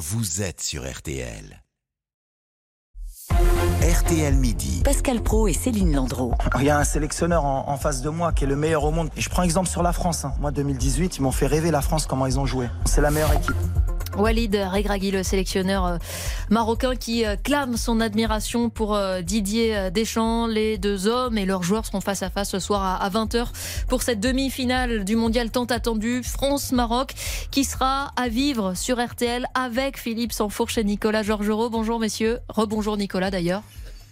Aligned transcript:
vous 0.00 0.40
êtes 0.40 0.62
sur 0.62 0.90
RTL. 0.90 1.62
RTL 3.82 4.34
Midi. 4.34 4.80
Pascal 4.82 5.22
Pro 5.22 5.46
et 5.46 5.52
Céline 5.52 5.94
Landreau. 5.94 6.32
Il 6.58 6.64
y 6.64 6.70
a 6.70 6.78
un 6.78 6.84
sélectionneur 6.84 7.44
en, 7.44 7.68
en 7.68 7.76
face 7.76 8.00
de 8.00 8.08
moi 8.08 8.32
qui 8.32 8.44
est 8.44 8.46
le 8.46 8.56
meilleur 8.56 8.82
au 8.84 8.92
monde. 8.92 9.10
Et 9.18 9.20
je 9.20 9.28
prends 9.28 9.42
exemple 9.42 9.68
sur 9.68 9.82
la 9.82 9.92
France. 9.92 10.24
hein. 10.24 10.32
Moi, 10.40 10.52
2018, 10.52 11.18
ils 11.18 11.20
m'ont 11.20 11.32
fait 11.32 11.46
rêver 11.46 11.70
la 11.70 11.82
France, 11.82 12.06
comment 12.06 12.24
ils 12.26 12.38
ont 12.40 12.46
joué. 12.46 12.68
C'est 12.86 13.02
la 13.02 13.10
meilleure 13.10 13.32
équipe. 13.34 13.54
Walid 14.20 14.54
Regragui, 14.54 15.10
le 15.10 15.22
sélectionneur 15.22 15.86
euh, 15.86 15.96
marocain 16.50 16.94
qui 16.94 17.24
euh, 17.24 17.36
clame 17.36 17.78
son 17.78 18.00
admiration 18.00 18.68
pour 18.68 18.94
euh, 18.94 19.22
Didier 19.22 19.90
Deschamps. 19.90 20.46
Les 20.46 20.76
deux 20.76 21.06
hommes 21.06 21.38
et 21.38 21.46
leurs 21.46 21.62
joueurs 21.62 21.86
seront 21.86 22.02
face 22.02 22.22
à 22.22 22.28
face 22.28 22.50
ce 22.50 22.58
soir 22.58 22.82
à, 22.82 22.96
à 23.02 23.08
20h 23.08 23.46
pour 23.88 24.02
cette 24.02 24.20
demi-finale 24.20 25.04
du 25.04 25.16
mondial 25.16 25.50
tant 25.50 25.64
attendue 25.64 26.22
France-Maroc 26.22 27.14
qui 27.50 27.64
sera 27.64 28.12
à 28.16 28.28
vivre 28.28 28.74
sur 28.74 29.02
RTL 29.02 29.46
avec 29.54 29.98
Philippe 29.98 30.32
Sansfourche 30.32 30.76
et 30.76 30.84
Nicolas 30.84 31.22
Georgerot. 31.22 31.70
Bonjour 31.70 31.98
messieurs. 31.98 32.40
Rebonjour 32.48 32.98
Nicolas 32.98 33.30
d'ailleurs. 33.30 33.62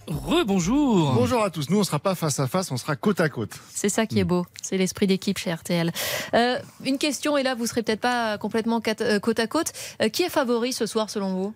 Rebonjour. 0.09 1.13
Bonjour 1.15 1.43
à 1.45 1.51
tous. 1.51 1.69
Nous, 1.69 1.79
on 1.79 1.85
sera 1.85 1.99
pas 1.99 2.15
face 2.15 2.41
à 2.41 2.47
face, 2.47 2.71
on 2.71 2.77
sera 2.79 2.97
côte 2.97 3.21
à 3.21 3.29
côte. 3.29 3.53
C'est 3.75 3.91
ça 3.91 4.07
qui 4.07 4.19
est 4.19 4.25
beau, 4.25 4.47
c'est 4.63 4.79
l'esprit 4.79 5.07
d'équipe 5.07 5.37
chez 5.39 5.53
RTL. 5.53 5.93
Euh, 6.35 6.59
une 6.85 6.97
question, 6.99 7.37
et 7.37 7.43
là 7.43 7.55
vous 7.55 7.67
serez 7.67 7.83
peut-être 7.83 8.01
pas 8.01 8.39
complètement 8.39 8.81
euh, 9.03 9.21
côte 9.21 9.39
à 9.39 9.47
côte. 9.47 9.73
Euh, 10.01 10.09
qui 10.09 10.23
est 10.23 10.31
favori 10.31 10.73
ce 10.73 10.87
soir 10.87 11.11
selon 11.11 11.35
vous? 11.35 11.55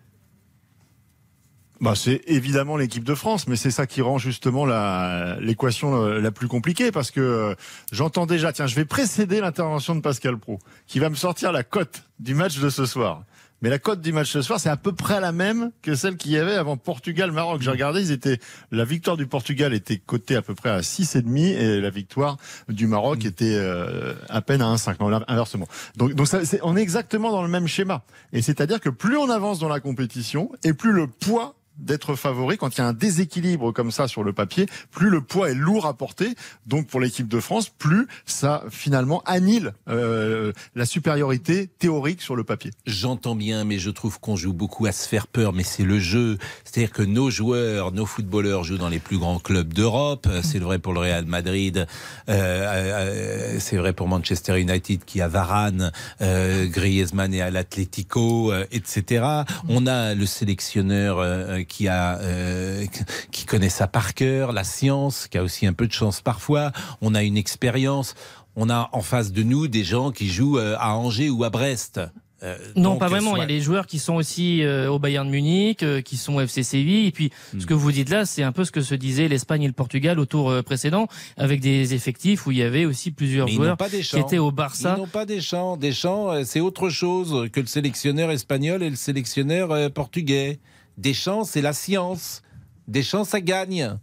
Bah, 1.81 1.95
c'est 1.97 2.21
évidemment 2.27 2.77
l'équipe 2.77 3.03
de 3.03 3.15
France, 3.15 3.49
mais 3.49 3.57
c'est 3.57 3.73
ça 3.73 3.87
qui 3.87 4.03
rend 4.03 4.19
justement 4.19 4.65
la- 4.67 5.37
l'équation 5.41 6.05
la 6.05 6.31
plus 6.31 6.47
compliquée 6.47 6.93
parce 6.93 7.11
que 7.11 7.21
euh, 7.21 7.55
j'entends 7.91 8.27
déjà, 8.27 8.53
tiens, 8.53 8.67
je 8.69 8.77
vais 8.77 8.85
précéder 8.85 9.41
l'intervention 9.41 9.95
de 9.97 10.01
Pascal 10.01 10.37
Pro, 10.37 10.59
qui 10.87 10.99
va 11.01 11.09
me 11.11 11.17
sortir 11.17 11.51
la 11.53 11.65
cote 11.65 12.05
du 12.21 12.35
match 12.35 12.59
de 12.59 12.69
ce 12.71 12.87
soir. 12.87 13.25
Mais 13.63 13.71
la 13.71 13.79
cote 13.79 14.01
du 14.01 14.13
match 14.13 14.31
ce 14.31 14.43
soir, 14.43 14.59
c'est 14.61 14.69
à 14.69 14.77
peu 14.77 14.93
près 14.93 15.21
la 15.21 15.33
même 15.33 15.71
que 15.83 15.95
celle 15.95 16.17
qu'il 16.17 16.33
y 16.33 16.37
avait 16.39 16.57
avant 16.57 16.77
Portugal-Maroc. 16.77 17.63
J'ai 17.63 17.71
regardé, 17.71 18.01
ils 18.01 18.11
étaient, 18.11 18.39
la 18.73 18.85
victoire 18.85 19.17
du 19.17 19.27
Portugal 19.27 19.73
était 19.73 19.99
cotée 19.99 20.37
à 20.37 20.43
peu 20.43 20.55
près 20.55 20.71
à 20.71 20.81
6,5 20.81 21.37
et 21.39 21.81
la 21.81 21.91
victoire 21.91 22.37
du 22.69 22.87
Maroc 22.87 23.25
était 23.25 23.55
euh, 23.57 24.15
à 24.29 24.43
peine 24.43 24.63
à 24.63 24.67
1,5. 24.75 24.97
Non, 25.01 25.09
là, 25.09 25.23
inversement. 25.29 25.69
Donc, 25.97 26.15
donc 26.15 26.27
ça, 26.27 26.45
c'est- 26.45 26.61
on 26.63 26.77
est 26.77 26.83
exactement 26.83 27.31
dans 27.31 27.43
le 27.43 27.49
même 27.49 27.67
schéma. 27.69 28.03
Et 28.33 28.43
c'est-à-dire 28.43 28.81
que 28.81 28.91
plus 28.91 29.17
on 29.17 29.31
avance 29.31 29.59
dans 29.59 29.69
la 29.69 29.81
compétition 29.81 30.51
et 30.65 30.73
plus 30.75 30.93
le 30.93 31.07
poids 31.07 31.55
d'être 31.83 32.15
favori 32.15 32.57
quand 32.57 32.77
il 32.77 32.79
y 32.79 32.85
a 32.85 32.87
un 32.87 32.93
déséquilibre 32.93 33.73
comme 33.73 33.91
ça 33.91 34.09
sur 34.09 34.25
le 34.25 34.33
papier, 34.33 34.67
plus 34.91 35.11
le 35.11 35.21
poids 35.21 35.51
est 35.51 35.55
lourd 35.55 35.87
à 35.87 35.95
porter. 35.95 36.35
Donc 36.67 36.87
pour 36.87 37.01
l'équipe 37.01 37.29
de 37.29 37.41
France, 37.41 37.69
plus 37.69 38.07
ça 38.27 38.65
finalement 38.71 39.23
annule 39.27 39.73
euh, 39.89 40.53
la 40.75 40.87
supériorité 40.87 41.69
théorique 41.79 42.23
sur 42.23 42.37
le 42.37 42.45
papier. 42.45 42.71
J'entends 42.87 43.35
bien, 43.35 43.65
mais 43.65 43.79
je 43.79 43.91
trouve 43.91 44.21
qu'on 44.21 44.37
joue 44.37 44.53
beaucoup 44.53 44.87
à 44.87 44.93
se 44.93 45.09
faire 45.09 45.27
peur, 45.27 45.53
mais 45.53 45.65
c'est 45.65 45.85
le 45.85 45.99
jeu. 45.99 46.39
C'est-à-dire 46.65 46.93
que 46.93 47.03
nos 47.03 47.31
joueurs, 47.31 47.93
nos 47.93 48.07
footballeurs 48.07 48.65
jouent 48.65 48.79
dans 48.79 48.89
les 48.89 48.99
plus 48.99 49.19
grands 49.19 49.39
clubs 49.39 49.73
d'Europe. 49.73 50.29
C'est 50.43 50.59
vrai 50.59 50.79
pour 50.79 50.93
le 50.93 51.01
Real 51.01 51.27
Madrid, 51.27 51.87
euh, 52.29 52.33
euh, 52.33 53.57
c'est 53.59 53.77
vrai 53.77 53.93
pour 53.93 54.09
Manchester 54.09 54.61
United 54.61 55.05
qui 55.05 55.21
a 55.21 55.29
Varane, 55.29 55.93
euh, 56.21 56.67
Griezmann 56.67 57.33
et 57.35 57.43
à 57.43 57.51
l'Atlético, 57.51 58.53
euh, 58.53 58.65
etc. 58.71 59.25
On 59.69 59.87
a 59.87 60.15
le 60.15 60.27
sélectionneur 60.27 61.19
euh, 61.19 61.63
qui 61.73 61.89
a, 61.89 62.19
euh, 62.21 62.85
qui 63.31 63.47
connaît 63.47 63.71
ça 63.71 63.87
par 63.87 64.13
cœur, 64.13 64.53
la 64.53 64.63
science, 64.65 65.27
qui 65.27 65.39
a 65.39 65.43
aussi 65.43 65.67
un 65.67 65.73
peu 65.73 65.87
de 65.87 65.93
chance 65.93 66.21
parfois. 66.21 66.71
On 67.01 67.15
a 67.15 67.23
une 67.23 67.39
expérience. 67.39 68.15
On 68.57 68.69
a 68.69 68.91
en 68.93 69.01
face 69.01 69.33
de 69.33 69.43
nous 69.43 69.67
des 69.69 69.83
gens 69.83 70.11
qui 70.11 70.29
jouent 70.29 70.59
euh, 70.59 70.77
à 70.79 70.95
Angers 70.95 71.31
ou 71.31 71.45
à 71.45 71.49
Brest. 71.51 71.99
Euh, 72.43 72.59
Non, 72.77 72.97
pas 72.99 73.09
vraiment. 73.09 73.37
Il 73.37 73.39
y 73.39 73.43
a 73.43 73.47
des 73.47 73.61
joueurs 73.63 73.87
qui 73.87 73.99
sont 73.99 74.15
aussi 74.17 74.63
euh, 74.65 74.91
au 74.91 74.99
Bayern 74.99 75.27
de 75.27 75.31
Munich, 75.33 75.83
euh, 75.83 76.03
qui 76.03 76.17
sont 76.19 76.35
au 76.35 76.41
FC 76.41 76.63
Séville. 76.63 77.07
Et 77.07 77.11
puis, 77.13 77.31
Hmm. 77.55 77.61
ce 77.61 77.67
que 77.67 77.73
vous 77.73 77.91
dites 77.93 78.11
là, 78.11 78.27
c'est 78.27 78.43
un 78.43 78.53
peu 78.53 78.65
ce 78.65 78.73
que 78.73 78.83
se 78.83 78.95
disaient 78.95 79.29
l'Espagne 79.29 79.63
et 79.63 79.67
le 79.69 79.73
Portugal 79.73 80.19
au 80.19 80.27
tour 80.27 80.53
précédent, 80.65 81.07
avec 81.39 81.61
des 81.61 81.95
effectifs 81.95 82.47
où 82.47 82.51
il 82.51 82.59
y 82.59 82.63
avait 82.63 82.85
aussi 82.85 83.13
plusieurs 83.13 83.47
Mais 83.47 83.53
ils 83.53 83.57
joueurs 83.57 83.77
pas 83.79 83.89
des 83.89 84.01
qui 84.03 84.19
étaient 84.19 84.39
au 84.39 84.51
Ils 84.51 84.55
Barça. 84.55 84.97
n'ont 84.97 85.07
pas 85.07 85.25
des 85.25 85.41
champs. 85.41 85.77
Des 85.79 85.93
champs, 85.93 86.45
c'est 86.45 86.61
autre 86.61 86.91
chose 86.91 87.49
que 87.53 87.61
le 87.61 87.67
sélectionneur 87.67 88.31
espagnol 88.31 88.83
et 88.83 88.91
le 88.91 88.97
sélectionneur 88.97 89.91
portugais. 89.93 90.59
Des 91.03 91.15
champs, 91.15 91.43
c'est 91.43 91.63
la 91.63 91.73
science. 91.73 92.43
Des 92.87 93.03
champs, 93.03 93.25
ça 93.25 93.41
gagne. 93.41 93.99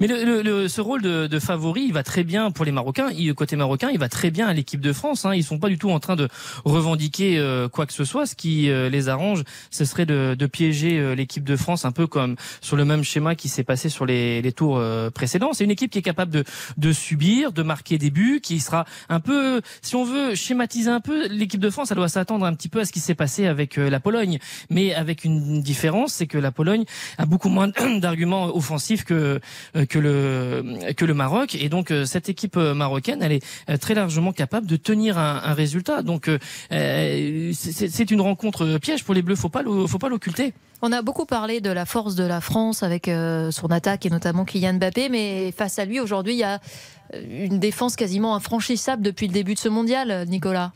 Mais 0.00 0.06
le, 0.06 0.24
le- 0.24 0.42
le- 0.42 0.68
ce 0.68 0.80
rôle 0.80 1.02
de, 1.02 1.26
de 1.26 1.38
favori, 1.38 1.82
il 1.86 1.92
va 1.92 2.02
très 2.02 2.24
bien 2.24 2.50
pour 2.50 2.64
les 2.64 2.72
Marocains. 2.72 3.08
Il, 3.16 3.32
côté 3.34 3.56
marocain, 3.56 3.88
il 3.92 3.98
va 3.98 4.08
très 4.08 4.30
bien 4.30 4.46
à 4.46 4.52
l'équipe 4.54 4.80
de 4.80 4.92
France. 4.92 5.24
Hein. 5.24 5.34
Ils 5.34 5.44
sont 5.44 5.58
pas 5.58 5.68
du 5.68 5.78
tout 5.78 5.90
en 5.90 6.00
train 6.00 6.16
de 6.16 6.28
revendiquer 6.64 7.38
euh, 7.38 7.68
quoi 7.68 7.86
que 7.86 7.92
ce 7.92 8.04
soit. 8.04 8.26
Ce 8.26 8.34
qui 8.34 8.68
euh, 8.70 8.88
les 8.90 9.08
arrange, 9.08 9.42
ce 9.70 9.84
serait 9.84 10.06
de, 10.06 10.34
de 10.38 10.46
piéger 10.46 10.98
euh, 10.98 11.14
l'équipe 11.14 11.44
de 11.44 11.56
France 11.56 11.84
un 11.84 11.92
peu 11.92 12.06
comme 12.06 12.36
sur 12.60 12.76
le 12.76 12.84
même 12.84 13.04
schéma 13.04 13.34
qui 13.34 13.48
s'est 13.48 13.64
passé 13.64 13.88
sur 13.88 14.04
les, 14.06 14.42
les 14.42 14.52
tours 14.52 14.76
euh, 14.78 15.10
précédents. 15.10 15.52
C'est 15.52 15.64
une 15.64 15.70
équipe 15.70 15.90
qui 15.90 15.98
est 15.98 16.02
capable 16.02 16.32
de, 16.32 16.44
de 16.76 16.92
subir, 16.92 17.52
de 17.52 17.62
marquer 17.62 17.98
des 17.98 18.10
buts, 18.10 18.40
qui 18.42 18.60
sera 18.60 18.84
un 19.08 19.20
peu, 19.20 19.60
si 19.82 19.94
on 19.96 20.04
veut 20.04 20.34
schématiser 20.34 20.90
un 20.90 21.00
peu, 21.00 21.28
l'équipe 21.28 21.60
de 21.60 21.70
France, 21.70 21.90
elle 21.90 21.96
doit 21.96 22.08
s'attendre 22.08 22.44
un 22.44 22.54
petit 22.54 22.68
peu 22.68 22.80
à 22.80 22.84
ce 22.84 22.92
qui 22.92 23.00
s'est 23.00 23.14
passé 23.14 23.46
avec 23.46 23.78
euh, 23.78 23.88
la 23.88 24.00
Pologne, 24.00 24.38
mais 24.70 24.94
avec 24.94 25.24
une 25.24 25.60
différence, 25.62 26.12
c'est 26.12 26.26
que 26.26 26.38
la 26.38 26.50
Pologne 26.52 26.84
a 27.18 27.26
beaucoup 27.26 27.48
moins 27.48 27.68
d'arguments 27.98 28.54
offensifs 28.54 29.04
que 29.04 29.40
euh, 29.76 29.85
que 29.86 29.98
le 29.98 31.14
Maroc. 31.14 31.54
Et 31.54 31.68
donc 31.68 31.90
euh, 31.90 32.04
cette 32.04 32.28
équipe 32.28 32.56
euh, 32.56 32.74
marocaine 32.74 33.22
elle 33.22 33.32
est 33.32 33.44
euh, 33.68 33.76
très 33.76 33.94
largement 33.94 34.32
capable 34.32 34.66
de 34.66 34.76
tenir 34.76 35.18
un, 35.18 35.54
résultat. 35.54 36.02
Donc 36.02 36.30
c'est 36.70 38.10
une 38.10 38.20
rencontre 38.20 38.78
piège 38.78 39.04
pour 39.04 39.14
les 39.14 39.22
Bleus. 39.22 39.36
Faut 39.36 39.48
pas 39.48 39.62
faut 39.86 39.98
pas 39.98 40.08
l'occulter. 40.08 40.52
On 40.82 40.92
a 40.92 41.02
beaucoup 41.02 41.24
parlé 41.24 41.60
de 41.60 41.70
la 41.70 41.86
force 41.86 42.14
de 42.14 42.24
la 42.24 42.40
France 42.40 42.82
avec 42.82 43.10
son 43.50 43.66
attaque 43.68 44.04
et 44.04 44.10
notamment 44.10 44.44
Kylian 44.44 44.74
Mbappé, 44.74 45.08
mais 45.08 45.52
face 45.52 45.78
à 45.78 45.84
lui 45.84 46.00
aujourd'hui, 46.00 46.34
il 46.34 46.38
y 46.38 46.44
a 46.44 46.60
une 47.14 47.58
défense 47.58 47.96
quasiment 47.96 48.34
infranchissable 48.34 49.02
depuis 49.02 49.28
le 49.28 49.32
début 49.32 49.54
de 49.54 49.58
ce 49.58 49.68
mondial, 49.68 50.26
Nicolas. 50.28 50.72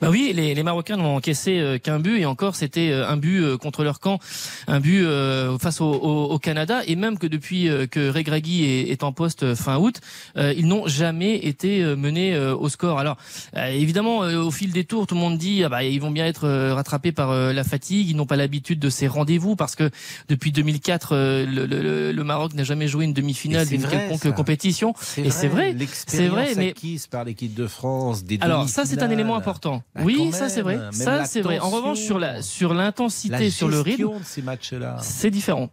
Bah 0.00 0.08
oui, 0.10 0.32
les, 0.34 0.54
les 0.54 0.62
Marocains 0.62 0.96
n'ont 0.96 1.16
encaissé 1.16 1.58
euh, 1.58 1.78
qu'un 1.78 1.98
but 2.00 2.18
et 2.18 2.26
encore 2.26 2.56
c'était 2.56 2.90
euh, 2.90 3.08
un 3.08 3.16
but 3.16 3.40
euh, 3.42 3.56
contre 3.56 3.84
leur 3.84 4.00
camp, 4.00 4.18
un 4.66 4.80
but 4.80 5.04
face 5.60 5.80
au, 5.80 5.86
au- 5.92 6.24
au 6.32 6.38
Canada 6.38 6.80
et 6.86 6.96
même 6.96 7.18
que 7.18 7.26
depuis 7.26 7.68
que 7.90 8.08
Regragui 8.10 8.64
est, 8.64 8.90
est 8.90 9.02
en 9.02 9.12
poste 9.12 9.54
fin 9.54 9.78
août, 9.78 10.00
ils 10.36 10.66
n'ont 10.66 10.86
jamais 10.86 11.36
été 11.36 11.82
menés 11.96 12.36
au 12.38 12.68
score. 12.68 12.98
Alors 12.98 13.16
évidemment, 13.56 14.18
au 14.20 14.50
fil 14.50 14.72
des 14.72 14.84
tours, 14.84 15.06
tout 15.06 15.14
le 15.14 15.20
monde 15.20 15.38
dit 15.38 15.62
ah 15.64 15.68
bah 15.68 15.82
ils 15.84 16.00
vont 16.00 16.10
bien 16.10 16.26
être 16.26 16.48
rattrapés 16.72 17.12
par 17.12 17.32
la 17.52 17.64
fatigue, 17.64 18.08
ils 18.10 18.16
n'ont 18.16 18.26
pas 18.26 18.36
l'habitude 18.36 18.78
de 18.78 18.90
ces 18.90 19.06
rendez-vous 19.06 19.56
parce 19.56 19.74
que 19.76 19.90
depuis 20.28 20.52
2004, 20.52 21.12
euh, 21.12 21.46
le, 21.46 21.66
le- 21.66 22.12
le 22.12 22.24
Maroc 22.24 22.54
n'a 22.54 22.64
jamais 22.64 22.88
joué 22.88 23.04
une 23.04 23.12
demi-finale 23.12 23.66
d'une 23.68 23.82
quelconque 23.86 24.22
ça. 24.22 24.32
compétition. 24.32 24.94
Et 25.18 25.30
c'est 25.30 25.48
vrai, 25.48 25.74
c'est 26.06 26.28
vrai, 26.28 26.52
mais 26.56 26.70
acquise 26.70 27.06
par 27.06 27.24
l'équipe 27.24 27.54
de 27.54 27.66
France. 27.66 28.24
Des 28.24 28.38
alors 28.40 28.68
ça 28.68 28.84
c'est 28.84 29.02
un 29.02 29.10
élément 29.10 29.36
important. 29.36 29.82
Oui, 30.02 30.32
ça 30.32 30.48
c'est 30.48 30.62
vrai. 30.62 30.76
même, 30.76 30.92
Ça 30.92 31.24
c'est 31.24 31.40
vrai. 31.40 31.58
En 31.60 31.70
revanche 31.70 31.98
sur 32.00 32.18
la 32.18 32.42
sur 32.42 32.74
l'intensité, 32.74 33.50
sur 33.50 33.68
le 33.68 33.80
rythme, 33.80 33.98
gestion 34.02 34.18
de 34.18 34.24
ces 34.24 34.42
matchs-là. 34.42 34.96
c'est 35.00 35.30
différent. 35.30 35.70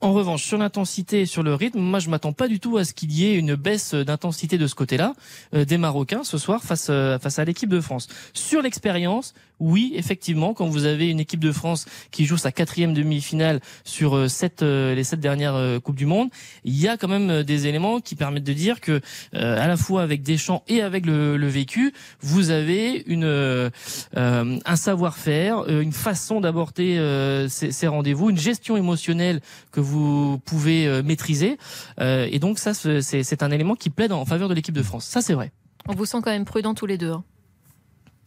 En 0.00 0.12
revanche, 0.12 0.44
sur 0.44 0.58
l'intensité 0.58 1.22
et 1.22 1.26
sur 1.26 1.42
le 1.42 1.54
rythme, 1.54 1.80
moi 1.80 1.98
je 1.98 2.08
m'attends 2.08 2.32
pas 2.32 2.48
du 2.48 2.60
tout 2.60 2.76
à 2.76 2.84
ce 2.84 2.92
qu'il 2.92 3.10
y 3.12 3.26
ait 3.26 3.34
une 3.34 3.54
baisse 3.54 3.94
d'intensité 3.94 4.58
de 4.58 4.66
ce 4.66 4.74
côté-là 4.74 5.14
euh, 5.54 5.64
des 5.64 5.78
Marocains 5.78 6.24
ce 6.24 6.38
soir 6.38 6.62
face 6.62 6.88
euh, 6.90 7.18
face 7.18 7.38
à 7.38 7.44
l'équipe 7.44 7.68
de 7.68 7.80
France. 7.80 8.08
Sur 8.32 8.62
l'expérience, 8.62 9.34
oui, 9.60 9.92
effectivement, 9.94 10.52
quand 10.52 10.66
vous 10.66 10.84
avez 10.84 11.08
une 11.08 11.20
équipe 11.20 11.40
de 11.40 11.52
France 11.52 11.86
qui 12.10 12.24
joue 12.24 12.36
sa 12.36 12.52
quatrième 12.52 12.92
demi-finale 12.92 13.60
sur 13.84 14.16
euh, 14.16 14.28
sept, 14.28 14.62
euh, 14.62 14.94
les 14.94 15.04
sept 15.04 15.20
dernières 15.20 15.54
euh, 15.54 15.80
coupes 15.80 15.96
du 15.96 16.06
monde, 16.06 16.28
il 16.64 16.76
y 16.78 16.88
a 16.88 16.96
quand 16.96 17.08
même 17.08 17.30
euh, 17.30 17.42
des 17.44 17.66
éléments 17.66 18.00
qui 18.00 18.14
permettent 18.14 18.44
de 18.44 18.52
dire 18.52 18.80
que 18.80 19.00
euh, 19.34 19.62
à 19.62 19.66
la 19.68 19.76
fois 19.76 20.02
avec 20.02 20.22
Deschamps 20.22 20.64
et 20.68 20.82
avec 20.82 21.06
le, 21.06 21.36
le 21.36 21.46
vécu, 21.48 21.92
vous 22.20 22.50
avez 22.50 23.04
une 23.06 23.24
euh, 23.24 23.70
euh, 24.16 24.58
un 24.64 24.76
savoir-faire, 24.76 25.60
euh, 25.68 25.80
une 25.80 25.92
façon 25.92 26.40
d'aborder 26.40 26.98
euh, 26.98 27.48
ces, 27.48 27.72
ces 27.72 27.86
rendez-vous, 27.86 28.30
une 28.30 28.38
gestion 28.38 28.76
émotionnelle 28.76 29.40
que 29.74 29.80
vous 29.80 30.38
pouvez 30.44 30.86
euh, 30.86 31.02
maîtriser. 31.02 31.58
Euh, 32.00 32.28
et 32.30 32.38
donc 32.38 32.58
ça, 32.58 32.72
c'est 32.74 33.02
c'est 33.02 33.42
un 33.42 33.50
élément 33.50 33.74
qui 33.74 33.90
plaide 33.90 34.12
en 34.12 34.24
faveur 34.24 34.48
de 34.48 34.54
l'équipe 34.54 34.74
de 34.74 34.82
France. 34.82 35.04
Ça, 35.04 35.20
c'est 35.20 35.34
vrai. 35.34 35.52
On 35.88 35.94
vous 35.94 36.06
sent 36.06 36.18
quand 36.22 36.30
même 36.30 36.44
prudent 36.44 36.72
tous 36.74 36.86
les 36.86 36.96
deux. 36.96 37.10
hein. 37.12 37.24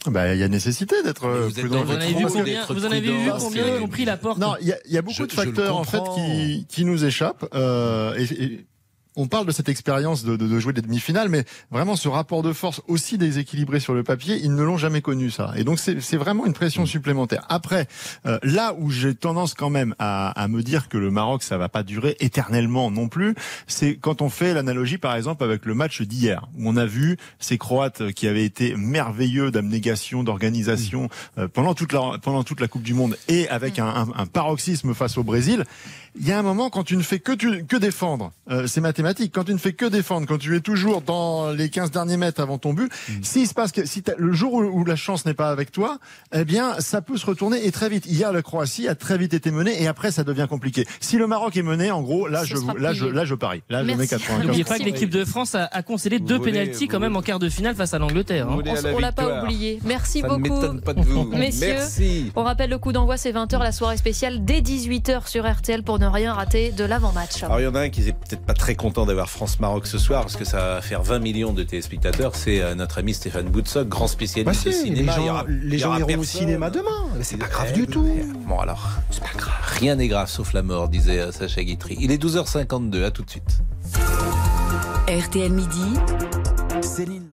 Bah, 0.05 0.33
il 0.35 0.39
y 0.39 0.43
a 0.43 0.47
nécessité 0.47 0.95
d'être 1.03 1.25
euh, 1.25 1.49
prudent. 1.49 1.69
dans 1.79 1.83
Vous 1.83 1.91
en 1.91 1.93
votre 1.95 2.01
avez 2.03 2.13
vu 2.13 2.23
rôle 2.25 2.31
combien, 2.33 2.53
d'être 2.53 2.73
vous 2.73 2.85
en 2.85 2.91
avez 2.91 3.01
vu 3.11 3.29
combien 3.39 3.81
ont 3.81 3.87
pris 3.87 4.05
la 4.05 4.15
porte 4.15 4.37
Non, 4.37 4.53
il 4.61 4.67
y 4.67 4.71
a, 4.71 4.77
il 4.85 4.91
y 4.93 4.97
a 4.97 5.01
beaucoup 5.01 5.17
Je- 5.17 5.23
de 5.25 5.31
facteurs 5.31 5.75
en 5.75 5.83
fait 5.83 6.01
qui, 6.15 6.65
qui 6.69 6.85
nous 6.85 7.03
échappent. 7.03 7.45
euh, 7.55 8.13
et, 8.17 8.43
et 8.43 8.65
on 9.17 9.27
parle 9.27 9.47
de 9.47 9.51
cette 9.51 9.67
expérience 9.67 10.23
de, 10.23 10.37
de, 10.37 10.47
de, 10.47 10.59
jouer 10.59 10.73
des 10.73 10.81
demi-finales, 10.81 11.27
mais 11.27 11.43
vraiment 11.71 11.95
ce 11.95 12.07
rapport 12.07 12.43
de 12.43 12.53
force 12.53 12.81
aussi 12.87 13.17
déséquilibré 13.17 13.79
sur 13.79 13.93
le 13.93 14.03
papier, 14.03 14.39
ils 14.41 14.53
ne 14.53 14.63
l'ont 14.63 14.77
jamais 14.77 15.01
connu 15.01 15.31
ça. 15.31 15.51
Et 15.57 15.63
donc 15.63 15.79
c'est 15.79 16.17
vraiment 16.17 16.45
une 16.45 16.53
pression 16.53 16.83
mm. 16.83 16.87
supplémentaire. 16.87 17.45
Après, 17.49 17.87
euh, 18.25 18.37
là 18.43 18.75
où 18.77 18.91
j'ai 18.91 19.15
tendance 19.15 19.55
quand 19.55 19.71
même 19.71 19.95
à, 19.99 20.29
à, 20.29 20.47
me 20.47 20.61
dire 20.61 20.87
que 20.87 20.97
le 20.97 21.09
Maroc 21.09 21.43
ça 21.43 21.57
va 21.57 21.67
pas 21.67 21.83
durer 21.83 22.15
éternellement 22.19 22.91
non 22.91 23.09
plus, 23.09 23.33
c'est 23.65 23.95
quand 23.95 24.21
on 24.21 24.29
fait 24.29 24.53
l'analogie 24.53 24.99
par 24.99 25.15
exemple 25.15 25.43
avec 25.43 25.65
le 25.65 25.73
match 25.73 26.01
d'hier 26.03 26.47
où 26.57 26.69
on 26.69 26.77
a 26.77 26.85
vu 26.85 27.17
ces 27.39 27.57
Croates 27.57 28.11
qui 28.11 28.27
avaient 28.27 28.45
été 28.45 28.75
merveilleux 28.75 29.49
d'abnégation, 29.49 30.23
d'organisation 30.23 31.05
mm. 31.05 31.39
euh, 31.39 31.47
pendant 31.47 31.73
toute 31.73 31.91
la 31.91 32.19
pendant 32.21 32.43
toute 32.43 32.61
la 32.61 32.67
Coupe 32.67 32.83
du 32.83 32.93
Monde 32.93 33.17
et 33.27 33.49
avec 33.49 33.79
mm. 33.79 33.83
un, 33.83 33.87
un, 33.87 34.07
un 34.15 34.25
paroxysme 34.27 34.93
face 34.93 35.17
au 35.17 35.23
Brésil 35.23 35.65
il 36.19 36.27
y 36.27 36.31
a 36.31 36.39
un 36.39 36.43
moment 36.43 36.69
quand 36.69 36.83
tu 36.83 36.97
ne 36.97 37.01
fais 37.01 37.19
que, 37.19 37.31
tu, 37.31 37.65
que 37.65 37.77
défendre, 37.77 38.31
euh, 38.49 38.67
c'est 38.67 38.81
mathématique, 38.81 39.06
quand 39.33 39.43
tu 39.43 39.53
ne 39.53 39.57
fais 39.57 39.73
que 39.73 39.85
défendre, 39.85 40.27
quand 40.27 40.37
tu 40.37 40.55
es 40.55 40.59
toujours 40.59 41.01
dans 41.01 41.51
les 41.51 41.69
15 41.69 41.91
derniers 41.91 42.17
mètres 42.17 42.41
avant 42.41 42.57
ton 42.57 42.73
but, 42.73 42.91
mmh. 42.91 43.13
s'il 43.23 43.47
se 43.47 43.53
passe 43.53 43.71
que 43.71 43.85
si 43.85 44.03
le 44.17 44.33
jour 44.33 44.53
où, 44.53 44.85
la 44.85 44.95
chance 44.95 45.25
n'est 45.25 45.33
pas 45.33 45.49
avec 45.49 45.71
toi, 45.71 45.99
eh 46.33 46.45
bien 46.45 46.79
ça 46.79 47.01
peut 47.01 47.17
se 47.17 47.25
retourner 47.25 47.65
et 47.65 47.71
très 47.71 47.89
vite. 47.89 48.05
Hier 48.05 48.31
la 48.31 48.41
Croatie 48.41 48.87
a 48.87 48.95
très 48.95 49.17
vite 49.17 49.33
été 49.33 49.51
menée 49.51 49.81
et 49.81 49.87
après 49.87 50.11
ça 50.11 50.23
devient 50.23 50.47
compliqué. 50.49 50.85
Si 50.99 51.17
le 51.17 51.27
Maroc 51.27 51.57
est 51.57 51.63
mené, 51.63 51.91
en 51.91 52.01
gros, 52.01 52.27
là 52.27 52.43
je 52.43 52.55
là 52.77 52.93
je 52.93 53.05
là 53.05 53.25
je 53.25 53.35
parie. 53.35 53.63
Là 53.69 53.83
je 53.83 53.93
mets 53.93 54.07
80. 54.07 54.43
N'oubliez 54.43 54.63
pas 54.63 54.79
que 54.79 54.83
l'équipe 54.83 55.09
de 55.09 55.25
France 55.25 55.55
a, 55.55 55.65
a 55.71 55.83
concédé 55.83 56.19
deux 56.19 56.39
pénalties 56.39 56.87
quand 56.87 56.99
même 56.99 57.15
en 57.15 57.21
quart 57.21 57.39
de 57.39 57.49
finale 57.49 57.75
face 57.75 57.93
à 57.93 57.99
l'Angleterre. 57.99 58.49
Hein. 58.49 58.59
On, 58.93 58.99
l'a 58.99 59.11
pas 59.11 59.43
oublié. 59.43 59.79
Merci 59.83 60.21
ça 60.21 60.27
beaucoup. 60.27 60.79
Pas 60.81 60.93
de 60.93 61.01
vous. 61.01 61.25
Messieurs, 61.37 61.75
Merci. 61.75 62.31
on 62.35 62.43
rappelle 62.43 62.69
le 62.69 62.77
coup 62.77 62.91
d'envoi 62.91 63.17
c'est 63.17 63.31
20h 63.31 63.59
la 63.59 63.71
soirée 63.71 63.97
spéciale 63.97 64.43
dès 64.43 64.61
18h 64.61 65.27
sur 65.27 65.49
RTL 65.49 65.83
pour 65.83 65.99
ne 65.99 66.07
rien 66.07 66.33
rater 66.33 66.71
de 66.71 66.83
l'avant-match. 66.83 67.43
Alors 67.43 67.59
il 67.59 67.63
y 67.63 67.67
en 67.67 67.75
a 67.75 67.81
un 67.81 67.89
qui 67.89 68.01
n'est 68.01 68.13
peut-être 68.13 68.45
pas 68.45 68.53
très 68.53 68.75
content 68.75 68.96
d'avoir 69.05 69.29
France-Maroc 69.29 69.87
ce 69.87 69.97
soir 69.97 70.21
parce 70.21 70.35
que 70.35 70.45
ça 70.45 70.57
va 70.57 70.81
faire 70.81 71.03
20 71.03 71.19
millions 71.19 71.53
de 71.53 71.63
téléspectateurs. 71.63 72.35
C'est 72.35 72.61
euh, 72.61 72.75
notre 72.75 72.97
ami 72.97 73.13
Stéphane 73.13 73.47
Boutsock, 73.47 73.87
grand 73.87 74.07
spécialiste 74.07 74.65
bah 74.65 74.71
de 74.71 74.75
cinéma. 74.75 75.11
Les 75.11 75.15
gens, 75.15 75.21
il 75.21 75.25
y 75.25 75.29
aura, 75.29 75.45
les 75.47 75.77
gens 75.77 75.97
iront 75.97 76.19
au 76.19 76.23
cinéma 76.23 76.69
demain. 76.69 77.07
C'est 77.21 77.37
pas 77.37 77.47
grave 77.47 77.69
eh, 77.71 77.73
du 77.73 77.87
tout. 77.87 78.07
Bon 78.47 78.59
alors, 78.59 78.89
c'est 79.11 79.23
pas 79.23 79.37
grave. 79.37 79.53
Rien 79.79 79.95
n'est 79.95 80.07
grave 80.07 80.29
sauf 80.29 80.53
la 80.53 80.63
mort, 80.63 80.89
disait 80.89 81.19
euh, 81.19 81.31
Sacha 81.31 81.63
Guitry. 81.63 81.97
Il 81.99 82.11
est 82.11 82.21
12h52. 82.21 83.03
À 83.03 83.11
tout 83.11 83.23
de 83.23 83.29
suite. 83.29 83.61
RTL 85.07 85.51
midi. 85.51 85.93
Céline. 86.81 87.29